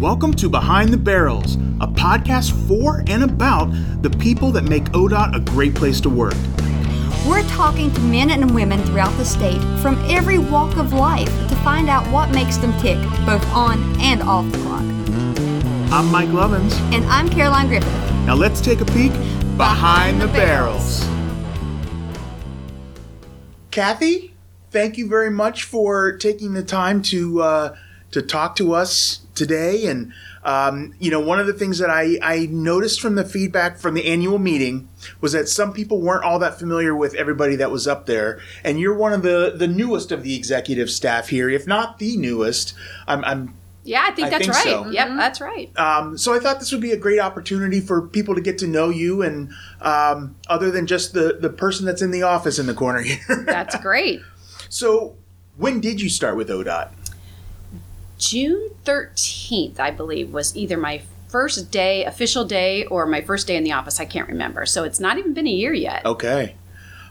[0.00, 3.66] Welcome to Behind the Barrels, a podcast for and about
[4.00, 6.32] the people that make ODOT a great place to work.
[7.28, 11.54] We're talking to men and women throughout the state from every walk of life to
[11.56, 12.96] find out what makes them tick,
[13.26, 14.80] both on and off the clock.
[15.92, 16.72] I'm Mike Lovins.
[16.94, 17.92] And I'm Caroline Griffith.
[18.24, 21.04] Now let's take a peek behind, behind the, the barrels.
[21.04, 21.76] barrels.
[23.70, 24.32] Kathy,
[24.70, 27.76] thank you very much for taking the time to uh,
[28.12, 29.86] to talk to us today.
[29.86, 30.12] And
[30.44, 33.94] um, you know, one of the things that I, I noticed from the feedback from
[33.94, 34.88] the annual meeting
[35.20, 38.38] was that some people weren't all that familiar with everybody that was up there.
[38.62, 42.16] And you're one of the the newest of the executive staff here, if not the
[42.18, 42.74] newest.
[43.08, 44.64] I'm, I'm yeah, I think I that's think right.
[44.64, 44.90] So.
[44.90, 45.16] Yep, mm-hmm.
[45.16, 45.78] that's right.
[45.78, 48.66] Um, so I thought this would be a great opportunity for people to get to
[48.66, 52.66] know you, and um, other than just the the person that's in the office in
[52.66, 53.44] the corner here.
[53.46, 54.20] that's great.
[54.72, 55.16] So,
[55.56, 56.92] when did you start with ODOT?
[58.20, 63.56] June thirteenth, I believe, was either my first day, official day, or my first day
[63.56, 63.98] in the office.
[63.98, 64.66] I can't remember.
[64.66, 66.04] So it's not even been a year yet.
[66.04, 66.54] Okay.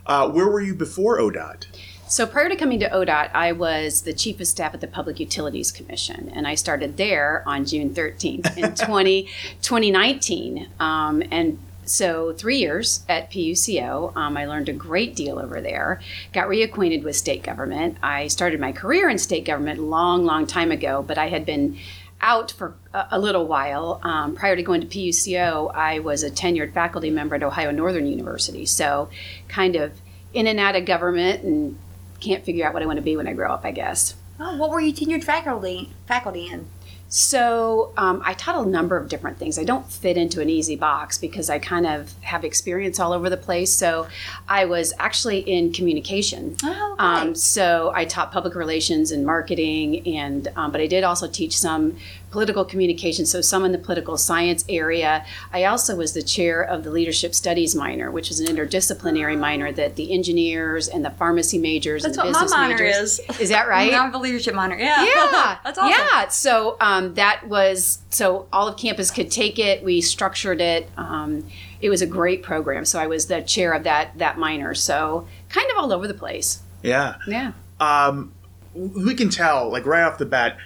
[0.06, 1.66] Uh, where were you before ODOT?
[2.08, 5.20] So prior to coming to ODOT, I was the chief of staff at the Public
[5.20, 9.24] Utilities Commission, and I started there on June 13th in 20,
[9.62, 10.68] 2019.
[10.80, 14.16] Um, and so three years at PUCO.
[14.16, 16.02] Um, I learned a great deal over there.
[16.34, 17.98] Got reacquainted with state government.
[18.02, 21.78] I started my career in state government long, long time ago, but I had been
[22.22, 24.00] out for a, little while.
[24.04, 28.06] Um, prior to going to PUCO, I was a tenured faculty member at Ohio Northern
[28.06, 28.66] University.
[28.66, 29.10] So,
[29.48, 29.94] kind of
[30.34, 31.78] in and out of government and
[32.20, 34.16] can't figure out what I want to be when I grow up, I guess.
[34.40, 36.68] Oh, what were you tenured faculty faculty in?
[37.10, 39.58] So um, I taught a number of different things.
[39.58, 43.30] I don't fit into an easy box because I kind of have experience all over
[43.30, 43.74] the place.
[43.74, 44.08] So
[44.48, 46.56] I was actually in communication.
[46.64, 47.04] Oh, okay.
[47.04, 51.58] um, so I taught public relations and marketing, and um, but I did also teach
[51.58, 51.98] some
[52.32, 55.26] political communication, so some in the political science area.
[55.52, 59.72] I also was the chair of the leadership studies minor, which is an interdisciplinary minor
[59.72, 63.20] that the engineers and the pharmacy majors That's and the business majors.
[63.20, 63.20] Is.
[63.40, 63.94] is that right?
[63.94, 64.78] I'm the leadership minor.
[64.78, 65.04] Yeah.
[65.04, 65.58] Yeah.
[65.64, 65.92] That's awesome.
[65.92, 66.28] Yeah.
[66.28, 69.84] So um, that was so all of campus could take it.
[69.84, 70.90] We structured it.
[70.98, 71.48] Um,
[71.82, 72.86] it was a great program.
[72.86, 74.76] So I was the chair of that that minor.
[74.76, 76.62] So kind of all over the place.
[76.84, 77.16] Yeah.
[77.28, 77.54] Yeah.
[77.80, 78.34] Um,
[78.76, 80.58] we can tell, like right off the bat,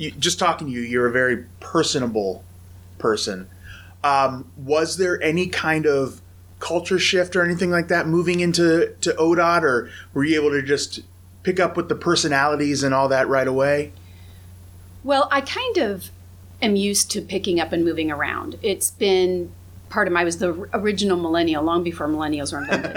[0.00, 2.42] you, just talking to you, you're a very personable
[2.98, 3.46] person.
[4.02, 6.22] Um, was there any kind of
[6.58, 10.62] culture shift or anything like that moving into to ODOT, or were you able to
[10.62, 11.00] just
[11.42, 13.92] pick up with the personalities and all that right away?
[15.04, 16.10] Well, I kind of
[16.62, 18.58] am used to picking up and moving around.
[18.62, 19.52] It's been
[19.90, 22.96] part of my I was the original millennial long before millennials were invented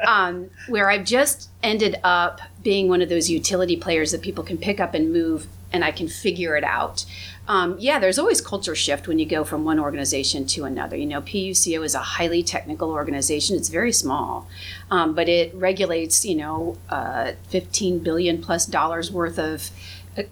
[0.06, 4.58] um, where i've just ended up being one of those utility players that people can
[4.58, 7.04] pick up and move and I can figure it out.
[7.48, 10.96] Um, yeah, there's always culture shift when you go from one organization to another.
[10.96, 13.56] You know, PUCO is a highly technical organization.
[13.56, 14.48] It's very small,
[14.90, 19.70] um, but it regulates, you know, uh, 15 billion plus dollars worth of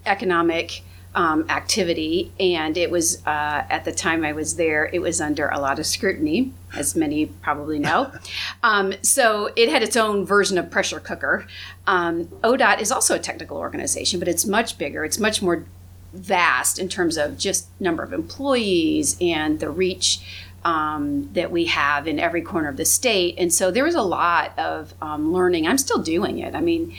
[0.05, 0.81] economic
[1.15, 2.31] um, activity.
[2.39, 5.79] And it was, uh, at the time I was there, it was under a lot
[5.79, 8.11] of scrutiny, as many probably know.
[8.63, 11.45] Um, so it had its own version of pressure cooker.
[11.85, 15.05] Um, ODOT is also a technical organization, but it's much bigger.
[15.05, 15.65] It's much more
[16.13, 20.19] vast in terms of just number of employees and the reach
[20.63, 23.35] um, that we have in every corner of the state.
[23.37, 25.67] And so there was a lot of um, learning.
[25.67, 26.55] I'm still doing it.
[26.55, 26.95] I mean,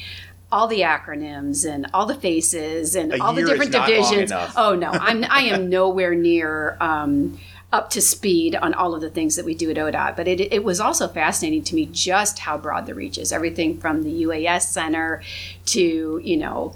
[0.53, 4.33] all the acronyms and all the faces and a all the different divisions.
[4.57, 7.39] Oh no, I'm I am nowhere near um,
[7.73, 10.17] up to speed on all of the things that we do at ODOT.
[10.17, 13.33] But it, it was also fascinating to me just how broad the reach is.
[13.33, 15.23] Everything from the UAS center
[15.67, 16.75] to you know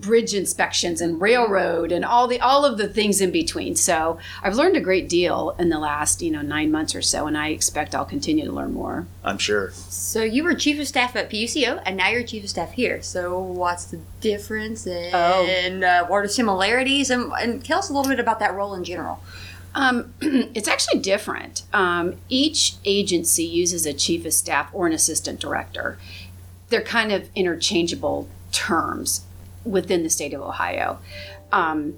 [0.00, 3.76] bridge inspections and railroad and all the all of the things in between.
[3.76, 7.26] So I've learned a great deal in the last you know nine months or so,
[7.26, 9.06] and I expect I'll continue to learn more.
[9.24, 9.70] I'm sure.
[9.72, 13.02] So you were chief of staff at PUCO, and now you're chief of staff here.
[13.02, 15.86] So what's the difference, and oh.
[15.86, 18.84] uh, what are similarities, and, and tell us a little bit about that role in
[18.84, 19.20] general.
[19.74, 21.62] Um, it's actually different.
[21.72, 25.98] Um, each agency uses a chief of staff or an assistant director.
[26.68, 29.24] They're kind of interchangeable terms
[29.70, 30.98] within the state of Ohio.
[31.52, 31.96] Um,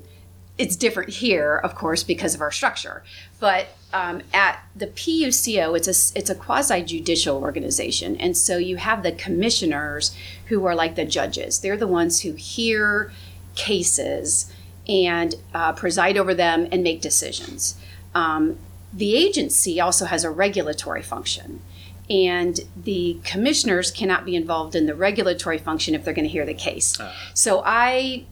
[0.58, 3.02] it's different here, of course, because of our structure.
[3.38, 8.76] But um, at the PUCO, it's a it's a quasi judicial organization, and so you
[8.76, 10.14] have the commissioners
[10.46, 11.60] who are like the judges.
[11.60, 13.10] They're the ones who hear
[13.54, 14.52] cases
[14.86, 17.76] and uh, preside over them and make decisions.
[18.14, 18.58] Um,
[18.92, 21.62] the agency also has a regulatory function
[22.10, 26.44] and the commissioners cannot be involved in the regulatory function if they're going to hear
[26.44, 26.98] the case.
[26.98, 27.12] Uh.
[27.34, 28.24] So I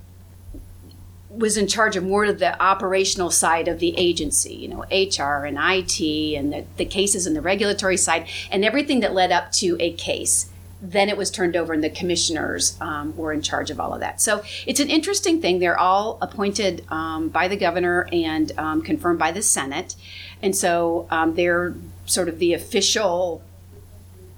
[1.30, 5.44] was in charge of more of the operational side of the agency, you know, HR
[5.44, 6.00] and IT
[6.36, 9.92] and the, the cases and the regulatory side and everything that led up to a
[9.92, 10.50] case.
[10.80, 13.98] Then it was turned over, and the commissioners um, were in charge of all of
[13.98, 14.20] that.
[14.20, 15.58] So it's an interesting thing.
[15.58, 19.96] They're all appointed um, by the governor and um, confirmed by the Senate.
[20.40, 21.74] And so um, they're
[22.06, 23.42] sort of the official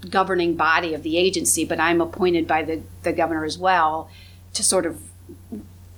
[0.09, 4.09] governing body of the agency, but I'm appointed by the, the governor as well
[4.53, 5.01] to sort of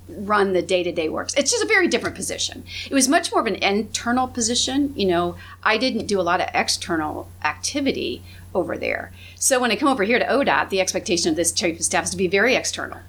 [0.08, 1.34] run the day-to-day works.
[1.34, 2.64] It's just a very different position.
[2.88, 5.36] It was much more of an internal position you know.
[5.62, 8.22] I didn't do a lot of external activity
[8.54, 9.12] over there.
[9.36, 12.04] So when i come over here to odot the expectation of this chief of staff
[12.04, 13.00] is to be very external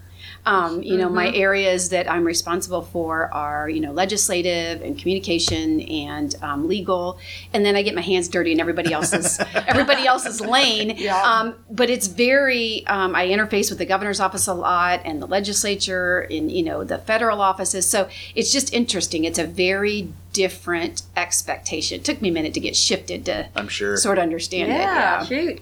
[0.46, 5.82] um, you know, my areas that I'm responsible for are, you know, legislative and communication
[5.82, 7.18] and um, legal,
[7.54, 10.96] and then I get my hands dirty in everybody else's everybody else's lane.
[10.98, 11.22] Yeah.
[11.22, 12.86] Um, but it's very.
[12.88, 16.84] Um, I interface with the governor's office a lot and the legislature and you know
[16.84, 17.88] the federal offices.
[17.88, 19.26] So it's just interesting.
[19.26, 22.00] It's a very different expectation.
[22.02, 23.98] It took me a minute to get shifted to I'm sure.
[23.98, 24.76] sort of understand it.
[24.76, 25.26] Yeah, Yeah.
[25.26, 25.62] shoot.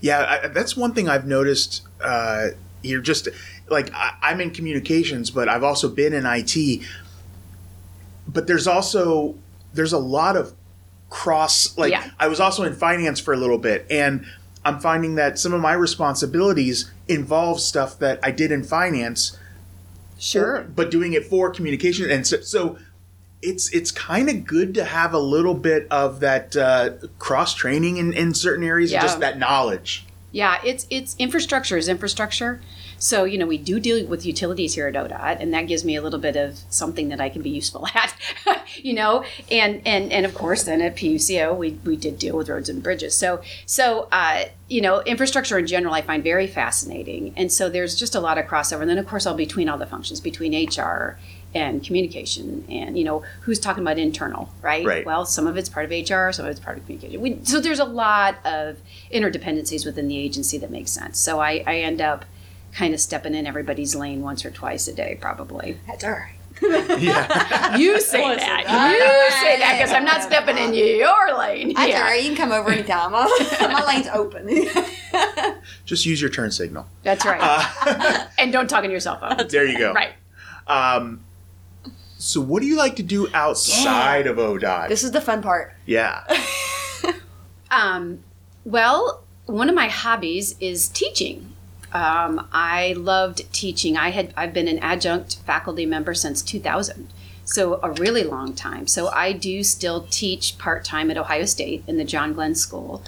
[0.00, 2.48] Yeah, I, that's one thing I've noticed uh,
[2.82, 3.00] here.
[3.00, 3.28] Just
[3.70, 6.82] like I, I'm in communications, but I've also been in IT.
[8.26, 9.36] But there's also
[9.74, 10.52] there's a lot of
[11.10, 11.76] cross.
[11.78, 12.10] Like Yeah.
[12.18, 14.24] I was also in finance for a little bit, and
[14.64, 19.38] I'm finding that some of my responsibilities involve stuff that I did in finance,
[20.18, 20.62] Sure.
[20.74, 22.40] but doing it for communication, and so.
[22.40, 22.78] so
[23.40, 27.96] it's it's kind of good to have a little bit of that uh, cross training
[27.96, 29.00] in, in certain areas, Yeah.
[29.00, 30.04] just that knowledge.
[30.32, 32.60] Yeah, it's it's infrastructure is infrastructure.
[32.98, 35.96] So you know we do deal with utilities here at ODOT, and that gives me
[35.96, 38.14] a little bit of something that I can be useful at,
[38.76, 39.24] you know.
[39.50, 42.82] And and and of course, then at PUCO we we did deal with roads and
[42.82, 43.16] bridges.
[43.16, 47.94] So so uh, you know infrastructure in general I find very fascinating, and so there's
[47.94, 48.80] just a lot of crossover.
[48.80, 51.18] And then of course I'll between all the functions between HR
[51.54, 55.06] and communication and you know who's talking about internal right Right.
[55.06, 57.58] well some of it's part of hr some of it's part of communication we, so
[57.58, 58.76] there's a lot of
[59.10, 62.26] interdependencies within the agency that makes sense so i, I end up
[62.78, 66.34] kind of stepping in everybody's lane once or twice a day probably That's all right.
[67.00, 67.76] Yeah.
[67.82, 71.72] you say Listen, that I- you say that because i'm not stepping in your lane
[71.74, 72.22] That's yeah all right.
[72.22, 73.10] You can come over anytime.
[73.12, 74.48] My lane's open.
[75.84, 76.86] Just use your turn signal.
[77.02, 79.92] that's right Uh, and don't talk on your cell phone there you go.
[79.92, 80.12] right
[80.68, 81.24] Um,
[82.20, 84.88] so, what do you like to do outside of ODOT?
[84.88, 85.74] this is the fun part.
[85.86, 86.22] yeah.
[87.70, 88.20] Um,
[88.64, 91.54] well, one of my hobbies is teaching.
[91.92, 93.96] Um, I loved teaching.
[93.96, 97.08] I had I've been an adjunct faculty member since 2000,
[97.44, 98.86] so a really long time.
[98.86, 103.02] So I do still teach part time at Ohio State in the John Glenn School,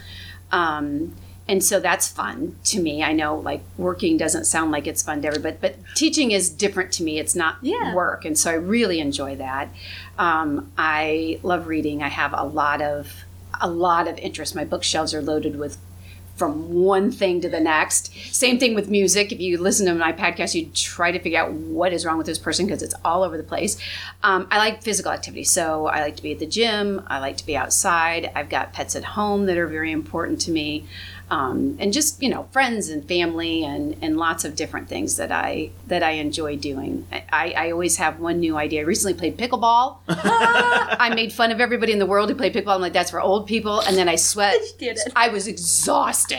[0.50, 1.14] um,
[1.48, 3.02] and so that's fun to me.
[3.02, 6.92] I know like working doesn't sound like it's fun to everybody, but teaching is different
[6.92, 7.18] to me.
[7.18, 7.94] It's not Yeah.
[7.94, 9.68] work, and so I really enjoy that.
[10.18, 12.02] Um, I love reading.
[12.02, 13.12] I have a lot of
[13.60, 14.54] a lot of interest.
[14.54, 15.76] My bookshelves are loaded with
[16.40, 18.10] from one thing to the next.
[18.34, 19.30] Same thing with music.
[19.30, 22.26] If you listen to my podcast, you try to figure out what is wrong with
[22.26, 23.76] this person because it's all over the place.
[24.22, 27.04] Um, I like physical activity, so I like to be at the gym.
[27.08, 28.32] I like to be outside.
[28.34, 30.86] I've got pets at home that are very important to me.
[31.30, 35.30] Um, and just you know friends and family and, and lots of different things that
[35.30, 37.06] I that I enjoy doing.
[37.12, 38.80] I, I always have one new idea.
[38.80, 39.98] I recently played pickleball.
[40.08, 42.74] I made fun of everybody in the world who played pickleball.
[42.74, 43.78] I'm like, that's for old people.
[43.80, 44.56] And then I sweat.
[45.16, 46.29] I was exhausted.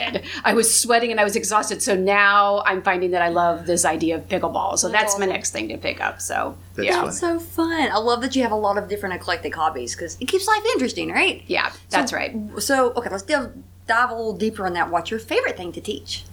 [0.44, 1.82] I was sweating and I was exhausted.
[1.82, 4.78] So now I'm finding that I love this idea of pickleball.
[4.78, 6.20] So That's that's, my next thing to pick up.
[6.20, 7.04] So That's yeah, fun.
[7.06, 7.90] That's so fun.
[7.90, 10.64] I love that you have a lot of different eclectic hobbies because it keeps life
[10.72, 11.42] interesting, right?
[11.46, 12.36] yeah, that's right.
[12.58, 13.52] So, okay, let's dive,
[13.86, 14.90] dive a little deeper on that.
[14.90, 16.24] What's your favorite thing to teach?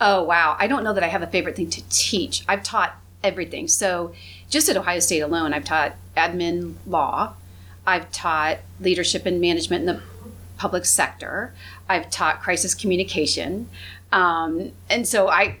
[0.00, 0.56] Oh wow!
[0.58, 2.44] I don't know that I have a favorite thing to teach.
[2.48, 3.68] I've taught everything.
[3.68, 4.12] So
[4.50, 7.34] just at Ohio State alone, I've taught admin law.
[7.86, 10.02] I've taught leadership and management in the
[10.56, 11.52] public sector.
[11.88, 13.68] I've taught crisis communication,
[14.12, 15.58] um, and so I.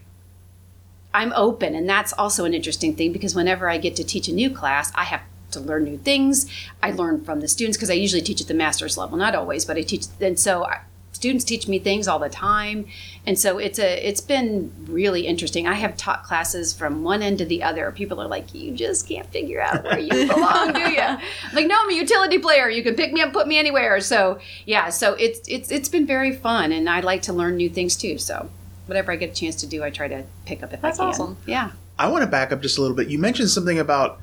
[1.16, 4.32] I'm open, and that's also an interesting thing because whenever I get to teach a
[4.32, 5.20] new class, I have
[5.52, 6.50] to learn new things.
[6.82, 9.64] I learn from the students because I usually teach at the master's level, not always,
[9.64, 10.80] but I teach, and so I,
[11.14, 12.86] students teach me things all the time,
[13.26, 15.66] and so it's a it's been really interesting.
[15.66, 17.90] I have taught classes from one end to the other.
[17.92, 21.20] People are like, "You just can't figure out where you belong, do you?" I'm
[21.54, 22.68] like, "No, I'm a utility player.
[22.68, 26.06] You can pick me up, put me anywhere." So yeah, so it's it's it's been
[26.06, 28.18] very fun, and I like to learn new things too.
[28.18, 28.50] So
[28.86, 31.04] whatever I get a chance to do, I try to pick up if That's I
[31.04, 31.10] can.
[31.10, 31.36] awesome.
[31.46, 31.70] Yeah.
[31.98, 33.08] I want to back up just a little bit.
[33.08, 34.20] You mentioned something about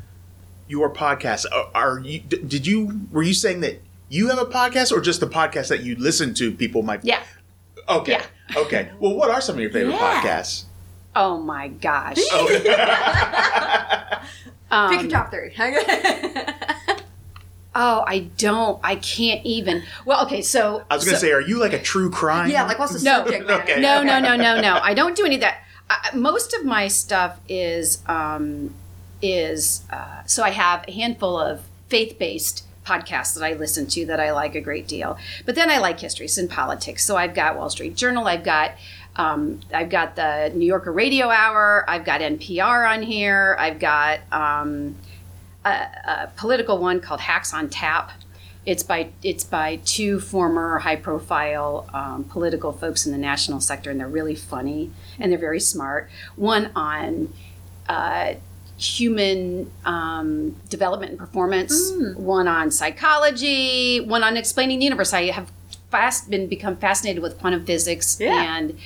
[0.68, 1.46] your podcast.
[1.52, 2.20] Are, are you?
[2.20, 3.02] Did you?
[3.12, 3.82] Were you saying that
[4.12, 6.52] you have a podcast, or just the podcast that you listen to?
[6.52, 7.04] People might.
[7.04, 7.24] Yeah.
[7.90, 8.12] Okay.
[8.14, 8.26] Yeah.
[8.58, 8.90] Okay.
[9.00, 10.22] Well, what are some of your favorite Yeah.
[10.22, 10.66] podcasts?
[11.16, 12.18] Oh my gosh.
[12.32, 14.22] Oh.
[14.70, 15.54] Um, Pick your top three.
[17.74, 18.82] Oh, I don't.
[18.84, 19.84] I can't even.
[20.06, 22.50] Well, okay, so I was going to so- say, are you like a true crime?
[22.50, 23.20] yeah, like what's the No.
[23.24, 23.64] subject matter?
[23.64, 23.80] Okay.
[23.80, 24.78] no, no, no, no, no.
[24.84, 25.64] I don't do any of that.
[25.90, 28.74] I, most of my stuff is um,
[29.22, 34.06] is uh, so I have a handful of faith based podcasts that I listen to
[34.08, 35.18] that I like a great deal.
[35.46, 37.06] But then I like histories and politics.
[37.06, 38.28] So I've got Wall Street Journal.
[38.28, 38.74] I've got
[39.16, 41.86] um, I've got the New Yorker Radio Hour.
[41.88, 43.58] I've got NPR on here.
[43.60, 44.96] I've got um,
[45.66, 48.12] a, a political one called Hacks on Tap.
[48.66, 53.90] It's by it's by two former high profile um, political folks in the national sector,
[53.90, 56.10] and they're really funny and they're very smart.
[56.36, 57.34] One on
[57.90, 58.36] uh,
[58.82, 61.92] human um, development and performance.
[62.16, 64.00] One on psychology.
[64.02, 65.14] One on explaining the universe.
[65.14, 65.52] I have
[65.92, 68.58] fast been become fascinated with quantum physics, Yeah.
[68.58, 68.78] and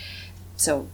[0.57, 0.87] so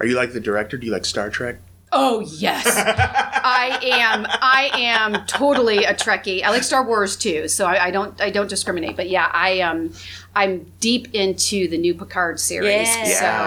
[0.00, 0.76] Are you like the director?
[0.76, 1.56] Do you like Star Trek?
[1.90, 4.26] Oh yes, I am.
[4.28, 6.42] I am totally a Trekkie.
[6.44, 8.20] I like Star Wars too, so I, I don't.
[8.20, 8.94] I don't discriminate.
[8.94, 9.94] But yeah, I um,
[10.38, 12.86] I'm deep into the new Picard series.
[12.86, 13.04] Yeah.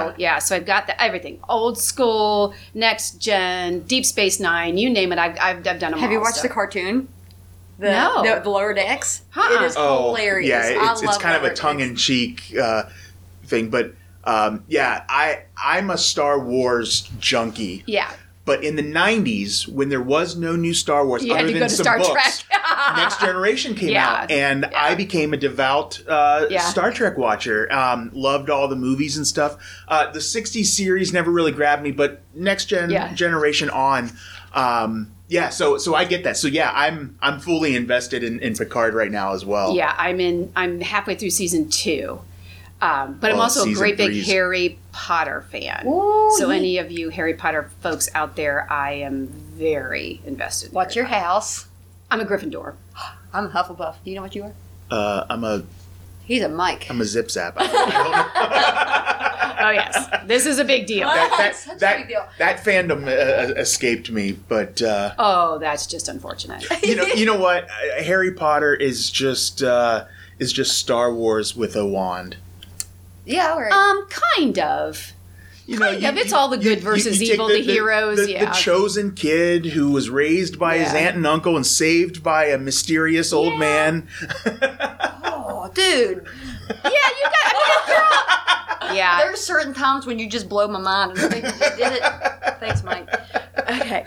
[0.09, 4.77] So yeah, so I've got the, everything: old school, next gen, Deep Space Nine.
[4.77, 5.17] You name it.
[5.17, 5.99] I've I've, I've done them.
[6.01, 6.41] Have you watched so.
[6.43, 7.07] the cartoon?
[7.79, 8.23] The, No.
[8.23, 9.21] the, the lower decks.
[9.35, 9.63] Uh-uh.
[9.63, 10.49] It is Oh, hilarious.
[10.49, 12.83] yeah, I it's, it's kind of a tongue in cheek uh,
[13.45, 13.93] thing, but
[14.25, 17.83] um, yeah, I I'm a Star Wars junkie.
[17.87, 18.11] Yeah,
[18.51, 21.85] But in the '90s, when there was no new Star Wars you other than some
[21.85, 22.43] Star books.
[22.97, 24.23] Next Generation came Yeah.
[24.23, 26.59] out, and I became a devout uh, Yeah.
[26.59, 27.71] Star Trek watcher.
[27.71, 29.55] Um, loved all the movies and stuff.
[29.87, 33.13] Uh, the '60s series never really grabbed me, but Next Gen Yeah.
[33.13, 34.11] Generation on.
[34.53, 36.35] Um, yeah, so so I get that.
[36.35, 39.73] So yeah, I'm I'm fully invested in, in Picard right now as well.
[39.77, 40.51] Yeah, I'm in.
[40.57, 42.19] I'm halfway through season two,
[42.81, 45.85] um, but I'm also a great big three's- Harry Potter fan.
[45.87, 46.55] Ooh, so yeah.
[46.57, 50.69] any of you Harry Potter folks out there, I am very invested.
[50.69, 51.67] in What's Harry your house?
[52.09, 52.75] I'm a Gryffindor.
[53.33, 53.95] I'm a Hufflepuff.
[54.03, 54.53] Do you know what you are?
[54.89, 55.63] Uh, I'm a
[56.25, 56.87] He's a Mike.
[56.89, 57.55] I'm a zip zap.
[57.57, 59.57] I don't- I don't know.
[59.63, 61.07] Oh yes, this is a big deal.
[61.07, 62.27] that, that, Such a that, big deal.
[62.39, 66.65] that fandom uh, escaped me, but uh, Oh, that's just unfortunate.
[66.83, 67.65] you know, you know what?
[67.65, 70.05] Uh, Harry Potter is just uh,
[70.39, 72.37] is just Star Wars with a wand.
[73.25, 73.71] Yeah, all right.
[73.71, 75.13] Um, kind of.
[75.67, 76.17] You Kind of.
[76.17, 78.45] It's all the good versus take evil, the heroes, the, yeah.
[78.45, 82.57] the chosen kid who was raised by his aunt and uncle and saved by a
[82.57, 83.59] mysterious old Yeah.
[83.59, 84.07] man.
[85.23, 86.25] oh, dude.
[86.67, 87.45] Yeah, you got.
[87.45, 89.19] I mean, you're all- yeah.
[89.19, 92.59] There's certain times when you just blow my mind and I think you did it.
[92.59, 93.09] Thanks, Mike.
[93.57, 94.03] Okay.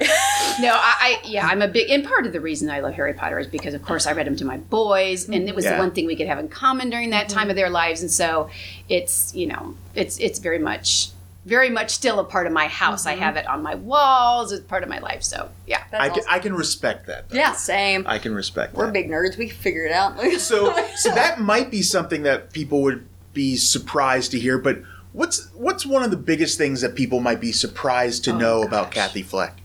[0.61, 3.13] No, I, I yeah, I'm a big and part of the reason I love Harry
[3.13, 5.73] Potter is because of course I read them to my boys and it was Yeah.
[5.73, 8.11] the one thing we could have in common during that time of their lives and
[8.11, 8.51] so
[8.89, 11.11] it's you know it's it's very much
[11.45, 13.07] very much still a part of my house.
[13.07, 13.23] I mm-hmm.
[13.23, 14.53] have it on my walls.
[14.53, 15.23] It's part of my life.
[15.23, 15.83] So yeah.
[15.91, 16.33] That's I can, awesome.
[16.33, 17.29] I can respect that.
[17.29, 17.37] though.
[17.37, 18.05] yeah, same.
[18.07, 18.79] I can respect that.
[18.79, 18.93] We're that.
[18.93, 19.37] big nerds.
[19.37, 20.19] We can figure it out.
[20.41, 24.57] So, so that might be something that people would be surprised to hear.
[24.59, 24.79] But
[25.13, 28.63] what's what's one of the biggest things that people might be surprised to Oh, know
[28.63, 28.91] about.
[28.91, 29.59] Kathy Fleck?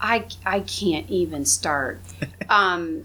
[0.00, 2.00] I I can't even start.
[2.48, 3.04] um,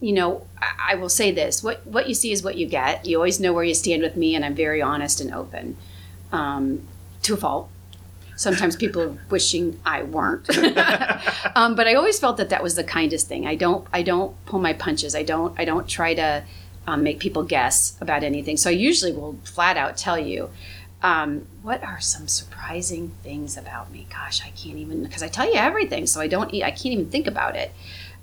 [0.00, 3.06] you know, I, I will say this: what what you see is what you get.
[3.06, 5.76] You always know where you stand with me, and I'm very honest and open.
[6.32, 6.82] Um,
[7.22, 7.70] to a fault.
[8.38, 10.46] Sometimes people are wishing I weren't,
[11.56, 13.46] um, but I always felt that that was the kindest thing.
[13.46, 15.14] I don't I don't pull my punches.
[15.14, 16.44] I don't I don't try to
[16.86, 18.56] um, make people guess about anything.
[18.56, 20.50] So I usually will flat out tell you.
[21.02, 24.06] Um, what are some surprising things about me?
[24.10, 26.52] Gosh, I can't even because I tell you everything, so I don't.
[26.54, 27.70] I can't even think about it.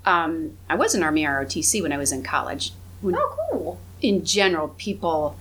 [0.05, 2.73] Um, I was in Army ROTC when I was in college.
[3.01, 3.79] When, oh, cool.
[4.01, 5.37] in general, people.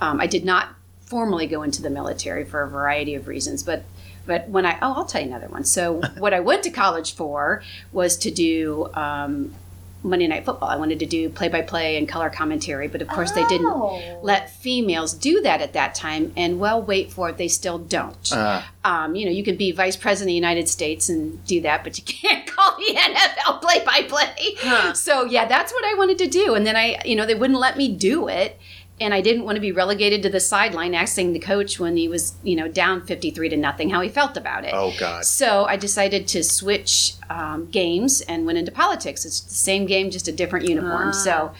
[0.00, 0.70] Um, I did not
[1.02, 3.84] formally go into the military for a variety of reasons, but
[4.26, 5.64] but when I oh, I'll tell you another one.
[5.64, 7.62] So what I went to college for
[7.92, 9.54] was to do um,
[10.02, 10.68] Monday Night Football.
[10.68, 13.48] I wanted to do play by play and color commentary, but of course they Oh.
[13.48, 16.32] didn't let females do that at that time.
[16.36, 18.32] And well, wait for it, they still don't.
[18.32, 21.60] Uh, Um, you know, you can be vice president of the United States and do
[21.60, 24.92] that, but you can't call the NFL play by play.
[24.94, 26.54] So yeah, that's what I wanted to do.
[26.54, 28.58] And then I, you know, they wouldn't let me do it.
[29.02, 32.08] And I didn't want to be relegated to the sideline asking the coach when he
[32.08, 34.72] was, you know, down 53 to nothing how he felt about it.
[34.74, 35.24] oh God.
[35.24, 39.24] So I decided to switch um, games and went into politics.
[39.24, 41.08] It's the same game, just a different uniform.
[41.08, 41.12] Ah.
[41.12, 41.52] So,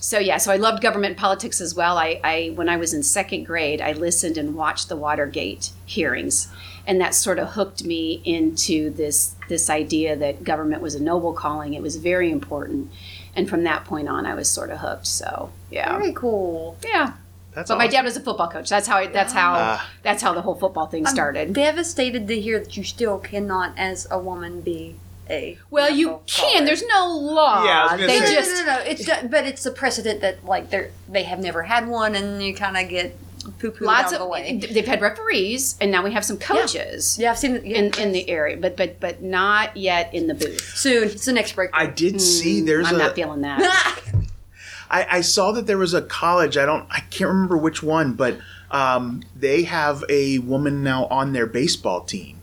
[0.00, 0.38] so yeah.
[0.38, 1.98] So I loved government politics as well.
[1.98, 6.48] I, I when I was in second grade, I listened and watched the Watergate hearings,
[6.86, 11.32] and that sort of hooked me into this this idea that government was a noble
[11.32, 11.74] calling.
[11.74, 12.90] It was very important,
[13.38, 15.06] and from that point on, I was sort of hooked.
[15.06, 16.76] So yeah, Very cool.
[16.84, 17.12] yeah.
[17.54, 18.68] That's But my dad was a football coach.
[18.68, 19.90] That's how I, that's how Ah.
[20.02, 21.48] that's how the whole football thing started.
[21.48, 24.96] I'm devastated to hear that you still cannot, as a woman, be
[25.30, 25.58] a.
[25.70, 26.52] Well, you can.
[26.52, 26.66] caller.
[26.66, 27.64] There's no law.
[27.64, 28.84] Yeah, I was gonna they no, say- just no, no, no.
[28.90, 32.54] It's but it's the precedent that like they they have never had one, and you
[32.54, 33.16] kind of get
[33.52, 34.58] poo poo lots of the way.
[34.58, 37.98] they've had referees, and now we have some coaches Yeah, I've seen it yeah, in
[37.98, 40.60] in the area, but but but not yet in the booth.
[40.76, 41.04] soon.
[41.04, 41.70] It's the next break.
[41.72, 44.00] I did see there's Mm, I'm a not feeling that.
[44.90, 46.56] I, I saw that there was a college.
[46.56, 46.86] I don't.
[46.90, 48.38] I can't remember which one, but
[48.70, 52.36] um, they have a woman now on their baseball team.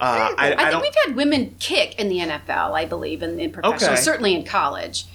[0.00, 0.82] Uh, I, I, I think don't.
[0.82, 4.00] we've had women kick in the NFL, I believe, in, in professional, Okay.
[4.00, 5.06] certainly in college.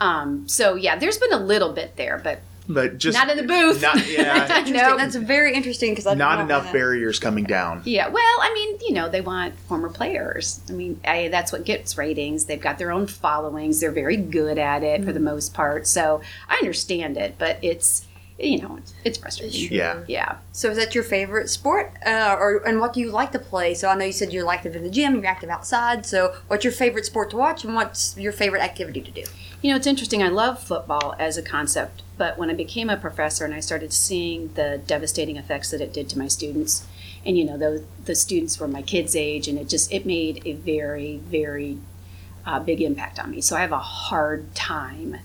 [0.00, 3.42] Um, so yeah, there's been a little bit there, but But just not in the
[3.42, 3.82] booth.
[3.82, 4.74] Not, yeah, Interesting.
[4.74, 4.96] No.
[4.96, 7.82] That's very interesting because not don't enough barriers coming down.
[7.84, 10.60] Yeah, well, I mean, you know, they want former players.
[10.68, 12.44] I mean, I, that's what gets ratings.
[12.46, 13.80] They've got their own followings.
[13.80, 15.24] They're very good at it for the mm-hmm.
[15.24, 15.86] most part.
[15.86, 18.06] So I understand it, but it's,
[18.42, 19.72] you know, it's, it's frustrating.
[19.72, 20.02] Yeah.
[20.08, 20.38] Yeah.
[20.52, 23.74] So is that your favorite sport, uh, or and what do you like to play?
[23.74, 26.04] So I know you said you're active in the gym, you're active outside.
[26.04, 29.24] So what's your favorite sport to watch, and what's your favorite activity to do?
[29.62, 30.22] You know, it's interesting.
[30.22, 33.92] I love football as a concept, but when I became a professor and I started
[33.92, 36.84] seeing the devastating effects that it did to my students,
[37.24, 40.42] and you know, the the students were my kids' age, and it just it made
[40.44, 41.78] a very very
[42.44, 43.40] uh, big impact on me.
[43.40, 45.18] So I have a hard time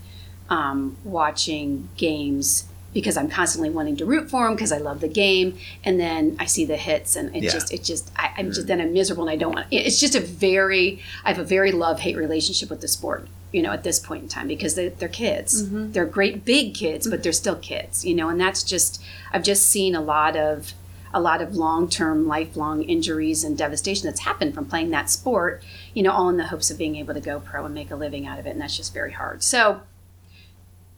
[0.49, 5.07] um, watching games because I'm constantly wanting to root for them because I love the
[5.07, 7.51] game, and then I see the hits, and it Yeah.
[7.51, 8.67] just it just I, I'm just mm.
[8.67, 9.67] then I'm miserable and I don't want.
[9.71, 13.27] It's just a very I have a very love hate relationship with the sport.
[13.53, 15.93] You know, at this point in time, because they, they're kids, mm-hmm.
[15.93, 17.23] they're great big kids, but mm-hmm.
[17.23, 18.03] they're still kids.
[18.03, 19.01] You know, and that's just
[19.31, 20.73] I've just seen a lot of
[21.13, 25.63] a lot of long-term lifelong injuries and devastation that's happened from playing that sport
[25.93, 27.95] you know all in the hopes of being able to go pro and make a
[27.95, 29.81] living out of it and that's just very hard so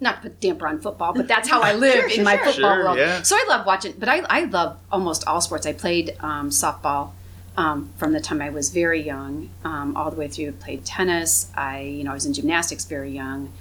[0.01, 2.45] not to put damper on football but that's how i live in my sure.
[2.45, 3.21] football Sure, world yeah.
[3.21, 7.11] so i love watching but i, I love almost all sports i played um, softball
[7.57, 11.51] um, from the time i was very young um, all the way through played tennis
[11.55, 13.51] i you know i was in gymnastics very young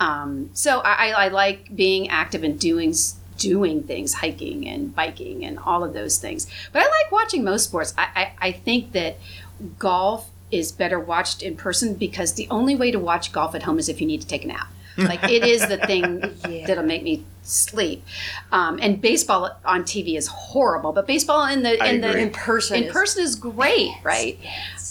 [0.00, 2.92] um, so I, I- I like being active and doing
[3.38, 6.48] doing things, hiking and biking and all of those things.
[6.72, 7.92] But I like watching most sports.
[7.98, 8.06] I,
[8.40, 9.18] I, I think that
[9.78, 13.78] golf is better watched in person because the only way to watch golf at home
[13.78, 14.66] is if you need to take a nap.
[15.10, 16.66] Like it is the thing Yeah.
[16.66, 18.04] that'll make me sleep.
[18.52, 22.16] Um, and baseball on TV is horrible, but baseball in the I in the.
[22.16, 24.38] In person, in is- person is great, right?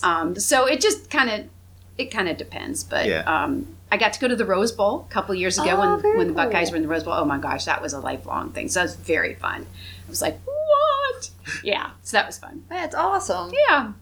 [0.04, 1.50] Um, so it just kind of
[1.98, 3.20] it kind of depends, but Yeah.
[3.44, 6.02] um, I got to go to the Rose Bowl a couple years ago Oh, when
[6.02, 6.72] very when the Buckeyes cool.
[6.72, 7.14] were in the Rose Bowl.
[7.14, 8.68] Oh my gosh, that was a lifelong thing.
[8.70, 9.66] So that was very fun.
[10.06, 11.30] I was like, what?
[11.64, 12.64] Yeah, so that was fun.
[12.70, 13.52] That's awesome.
[13.70, 13.94] Yeah.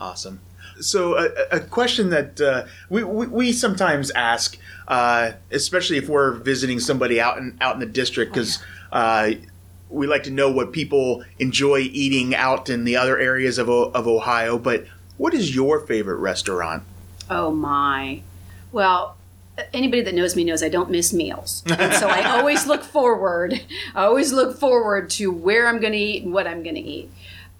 [0.00, 0.40] Awesome.
[0.80, 6.32] So, a, a question that uh, we, we, we sometimes ask, uh, especially if we're
[6.32, 8.62] visiting somebody out in out in the district, because
[8.92, 9.32] uh,
[9.90, 14.06] we like to know what people enjoy eating out in the other areas of, of
[14.06, 14.58] Ohio.
[14.58, 14.86] But
[15.16, 16.82] what is your favorite restaurant?
[17.30, 18.22] Oh my.
[18.72, 19.16] Well,
[19.72, 21.62] anybody that knows me knows I don't miss meals.
[21.66, 23.60] And so I always look forward.
[23.94, 26.80] I always look forward to where I'm going to eat and what I'm going to
[26.80, 27.10] eat.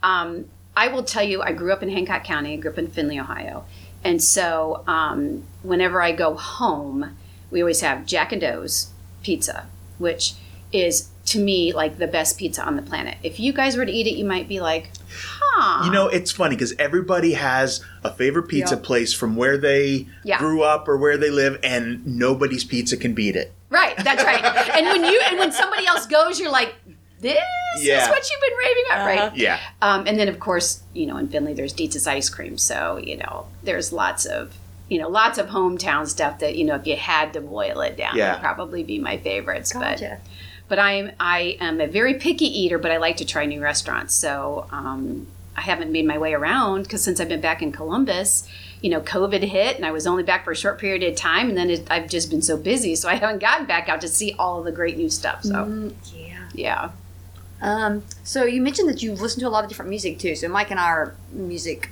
[0.02, 0.46] Um,
[0.78, 2.52] I will tell you, I grew up in Hancock County.
[2.54, 3.64] I grew up in Findlay, Ohio.
[4.04, 7.16] And so um, whenever I go home,
[7.50, 8.90] we always have Jac and Do's
[9.24, 9.66] pizza,
[9.98, 10.34] which
[10.72, 13.16] is to me like the best pizza on the planet.
[13.24, 15.84] If you guys were to eat it, you might be like, huh.
[15.84, 18.82] You know, it's funny because everybody has a favorite pizza Yeah.
[18.82, 20.38] place from where they Yeah.
[20.38, 23.52] grew up or where they live, and nobody's pizza can beat it.
[23.68, 24.42] Right, that's right.
[24.76, 26.74] and when you and when somebody else goes, you're like,
[27.20, 27.36] this
[27.80, 28.02] Yeah.
[28.02, 29.28] is what you've been raving about, Uh-huh.
[29.30, 29.36] right?
[29.36, 29.60] Yeah.
[29.82, 33.16] Um, and then of course, you know, in Findlay there's Dietsch's ice cream, so you
[33.16, 34.54] know, there's lots of
[34.88, 37.96] you know, lots of hometown stuff that you know, if you had to boil it
[37.98, 38.32] down, Yeah.
[38.32, 39.72] would probably be my favorites.
[39.74, 40.18] But Gotcha.
[40.66, 44.14] but I'm I am a very picky eater, but I like to try new restaurants.
[44.14, 45.26] So um,
[45.56, 48.48] I haven't made my way around because since I've been back in Columbus,
[48.80, 51.48] you know, COVID hit, and I was only back for a short period of time,
[51.50, 54.08] and then it, I've just been so busy, so I haven't gotten back out to
[54.08, 55.42] see all of the great new stuff.
[55.42, 56.38] So Mm, yeah.
[56.54, 56.90] yeah,
[57.60, 60.36] Um, so you mentioned that you listen to a lot of different music too.
[60.36, 61.90] So Mike and I are music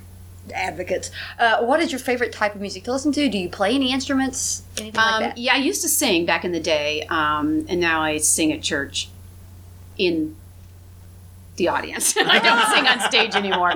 [0.54, 1.10] advocates.
[1.38, 3.28] Uh, what is your favorite type of music to listen to?
[3.28, 4.62] Do you play any instruments?
[4.78, 5.38] Anything um, like that?
[5.38, 5.54] yeah.
[5.54, 9.08] I used to sing back in the day, um, and now I sing at church
[9.98, 10.36] in
[11.56, 12.16] the audience.
[12.20, 13.72] I don't sing on stage anymore.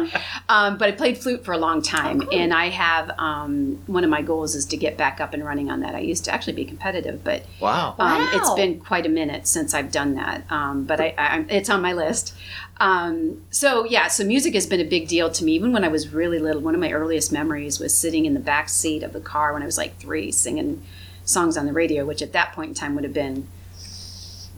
[0.48, 4.10] Um, but I played flute for a long time, and I have um, one of
[4.10, 5.94] my goals is to get back up and running on that.
[5.94, 7.94] I used to actually be competitive, but Wow.
[7.98, 8.56] um, it's Wow.
[8.56, 10.44] been quite a minute since I've done that.
[10.50, 12.34] Um, but I, I, it's on my list.
[12.78, 15.52] Um, so yeah, so music has been a big deal to me.
[15.52, 18.40] Even when I was really little, one of my earliest memories was sitting in the
[18.40, 20.82] back seat of the car when I was like three, singing
[21.24, 23.46] songs on the radio, which at that point in time would have been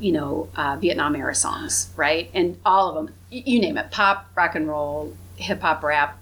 [0.02, 2.28] you know, uh, Vietnam era songs, right?
[2.34, 6.18] And all of them, you name it, pop, rock and roll, hip hop, rap.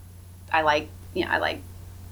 [0.52, 1.60] I like, you know, I like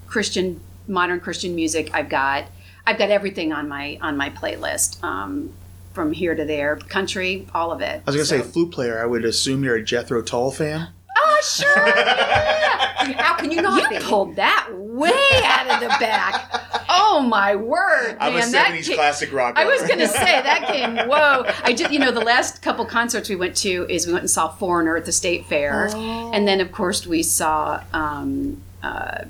[0.07, 1.91] Christian, modern Christian music.
[1.93, 2.45] I've got
[2.87, 5.03] I've got everything on my on my playlist.
[5.03, 5.53] Um,
[5.93, 8.01] from here to there, country, all of it.
[8.05, 9.01] I was gonna say flute player.
[9.01, 10.89] I would assume you're a Jethro Tull fan.
[11.17, 11.75] Oh, sure.
[13.17, 14.05] How can you not you be?
[14.05, 15.11] pulled that way
[15.43, 16.78] out of the back.
[16.91, 18.47] Oh my word, I'm man!
[18.49, 19.55] a that '70s ca- classic rock.
[19.57, 20.95] I was gonna say that came.
[21.07, 21.45] Whoa!
[21.63, 21.91] I did.
[21.91, 24.97] You know, the last couple concerts we went to is we went and saw Foreigner
[24.97, 26.31] at the State Fair, Oh.
[26.33, 27.83] and then of course we saw.
[27.93, 29.25] Um, uh,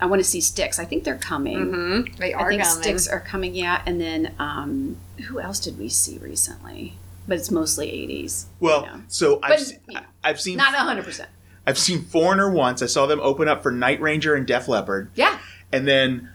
[0.00, 0.78] I want to see Styx.
[0.78, 1.58] I think they're coming.
[1.58, 2.14] Mm-hmm.
[2.18, 2.82] They I think coming.
[2.82, 3.54] Styx are coming.
[3.54, 4.96] Yeah, and then um,
[5.28, 6.94] who else did we see recently?
[7.28, 8.44] But it's mostly '80s.
[8.60, 9.00] Well, Yeah.
[9.08, 9.78] so I've, But, se-.
[10.24, 11.28] I've seen Not hundred percent.
[11.66, 12.80] I've seen Foreigner once.
[12.80, 15.38] I saw them open up for Night Ranger and Def Leppard, Yeah,
[15.72, 16.30] and then.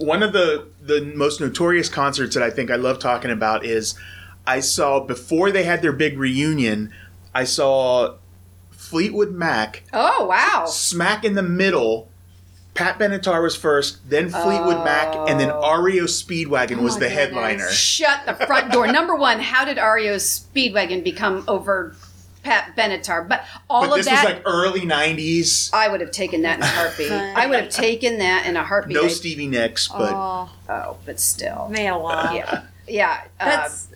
[0.00, 3.94] One of the the most notorious concerts that I think I love talking about is
[4.46, 6.92] I saw before they had their big reunion.
[7.34, 8.16] I saw
[8.70, 10.64] Fleetwood Mac Oh wow!
[10.66, 12.08] smack in the middle.
[12.72, 15.82] Pat Benatar was first, then Fleetwood Mac, and then oh.
[15.82, 17.12] REO Speedwagon was oh the goodness.
[17.12, 17.68] headliner.
[17.70, 18.86] Shut the front door.
[18.86, 21.94] Number one, how did REO's Speedwagon become over
[22.42, 23.28] Pat Benatar?
[23.28, 25.70] But all But of this that, was like early '90s.
[25.72, 27.10] I would have taken that in a heartbeat.
[27.12, 28.96] I would have taken that in a heartbeat.
[28.96, 31.68] No Stevie Nicks, but oh oh, but still.
[31.70, 32.34] man, alive.
[32.34, 32.62] Yeah.
[32.88, 33.20] Yeah.
[33.38, 33.88] uh, That's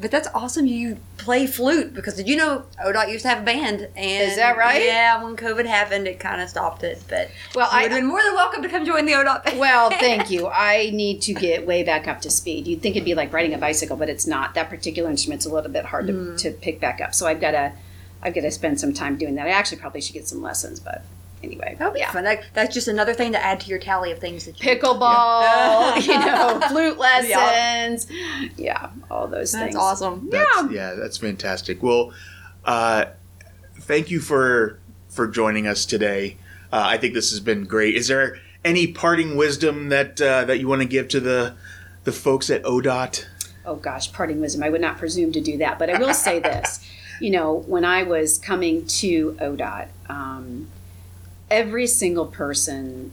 [0.00, 0.66] but that's awesome.
[0.66, 3.88] You play flute because did you know ODOT used to have a band?
[3.96, 4.82] And Is that right?
[4.82, 5.22] Yeah.
[5.22, 7.02] When COVID happened, it kind of stopped it.
[7.08, 9.44] But Well, you I- would have been more than welcome to come join the ODOT
[9.44, 9.58] band.
[9.58, 10.48] well, thank you.
[10.48, 12.66] I need to get way back up to speed.
[12.66, 14.54] You'd think it'd be like riding a bicycle, but it's not.
[14.54, 16.38] That particular instrument's a little bit hard to, mm.
[16.38, 17.14] to pick back up.
[17.14, 17.72] So I've got to,
[18.22, 19.46] I've got to spend some time doing that.
[19.46, 21.04] I actually probably should get some lessons, but
[21.42, 21.76] anyway.
[21.78, 22.24] That'll be fun.
[22.24, 26.02] That, that's just another thing to add to your tally of things that you Pickleball,
[26.06, 28.06] you know, flute lessons.
[28.56, 29.52] Yeah, all those things.
[29.52, 29.76] That's things.
[29.76, 30.28] awesome.
[30.30, 31.82] That's, yeah, that's fantastic.
[31.82, 32.12] Well,
[32.64, 33.06] uh,
[33.80, 36.36] thank you for for joining us today.
[36.72, 37.96] Uh, I think this has been great.
[37.96, 41.54] Is there any parting wisdom that uh, that you want to give to the
[42.04, 43.26] the folks at ODOT?
[43.66, 44.62] oh gosh, parting wisdom.
[44.62, 46.86] I would not presume to do that, but I will say this.
[47.20, 50.68] You know, when I was coming to ODOT, um,
[51.50, 53.12] every single person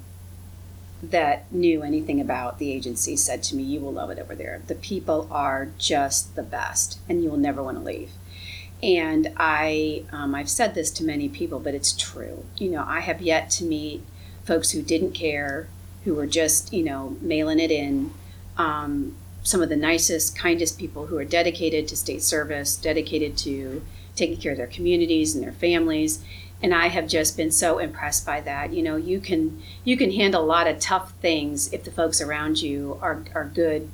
[1.01, 4.61] that knew anything about the agency said to me, You will love it over there.
[4.67, 8.11] The people are just the best, and you will never want to leave.
[8.81, 12.45] And I, um, I've said this to many people, but it's true.
[12.57, 14.03] You know, I have yet to meet
[14.43, 15.67] folks who didn't care,
[16.03, 18.13] who were just, you know, mailing it in.
[18.55, 23.81] Um, some of the nicest, kindest people who are dedicated to state service, dedicated to
[24.15, 26.23] taking care of their communities and their families.
[26.61, 28.73] And I have just been so impressed by that.
[28.73, 32.19] You know, you can you can handle a lot of tough things if the folks
[32.19, 33.89] around you are are good,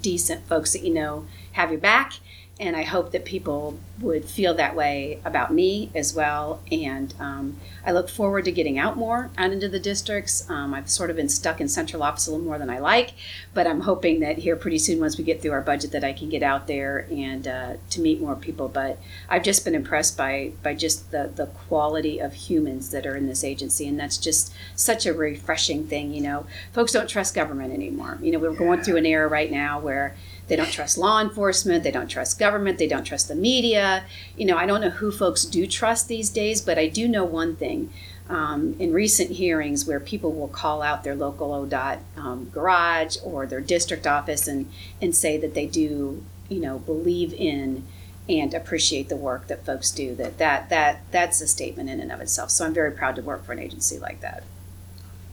[0.00, 2.14] decent folks that you know have your back.
[2.60, 6.60] And I hope that people would feel that way about me as well.
[6.72, 10.48] And um, I look forward to getting out more out into the districts.
[10.50, 13.14] Um, I've sort of been stuck in central office a little more than I like,
[13.54, 16.12] but I'm hoping that here pretty soon, once we get through our budget, that I
[16.12, 18.68] can get out there and uh, to meet more people.
[18.68, 23.16] But I've just been impressed by by just the the quality of humans that are
[23.16, 26.12] in this agency, and that's just such a refreshing thing.
[26.12, 28.18] You know, folks don't trust government anymore.
[28.20, 30.16] You know, we're going through an era right now where
[30.48, 34.04] they don't trust law enforcement, they don't trust government, they don't trust the media.
[34.36, 37.24] You know, I don't know who folks do trust these days, but I do know
[37.24, 37.90] one thing.
[38.30, 43.46] Um, in recent hearings where people will call out their local ODOT um, garage or
[43.46, 47.86] their district office and, and say that they do, you know, believe in
[48.28, 52.12] and appreciate the work that folks do, that, that, that that's a statement in and
[52.12, 52.50] of itself.
[52.50, 54.42] So I'm very proud to work for an agency like that.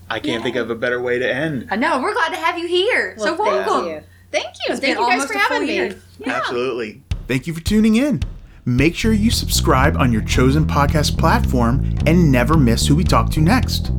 [0.09, 1.67] I can't think of a better way to end.
[1.69, 1.99] I know.
[2.01, 3.15] We're glad to have you here.
[3.17, 4.03] so Well, thank welcome.
[4.35, 4.41] You.
[4.41, 4.73] Thank you.
[4.73, 5.75] It's Thank you guys for having me.
[5.75, 6.01] year.
[6.25, 7.01] Absolutely.
[7.27, 8.21] Thank you for tuning in.
[8.65, 13.29] Make sure you subscribe on your chosen podcast platform and never miss who we talk
[13.31, 13.91] to next.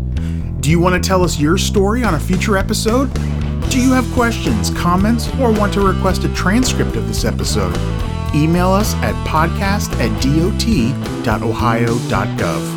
[0.60, 3.12] Do you want to tell us your story on a future episode?
[3.70, 7.76] Do you have questions, comments, or want to request a transcript of this episode?
[8.34, 10.10] Email us at podcast at
[11.24, 12.75] dot dot.ohio.gov.